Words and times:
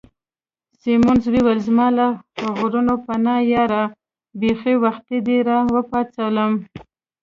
سیمونز 0.81 1.23
وویل: 1.33 1.59
زما 1.67 1.87
له 1.97 2.07
غرونو 2.57 2.95
پناه 3.05 3.41
یاره، 3.53 3.83
بیخي 4.39 4.75
وختي 4.83 5.17
دي 5.25 5.37
را 5.47 5.57
وپاڅولم. 5.73 6.51